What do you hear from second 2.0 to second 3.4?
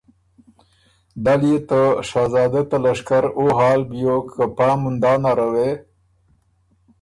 شهزاده ته لشکر